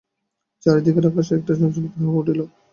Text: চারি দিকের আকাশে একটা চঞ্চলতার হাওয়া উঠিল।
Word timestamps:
চারি 0.65 0.81
দিকের 0.85 1.05
আকাশে 1.09 1.31
একটা 1.35 1.53
চঞ্চলতার 1.53 2.01
হাওয়া 2.01 2.19
উঠিল। 2.21 2.39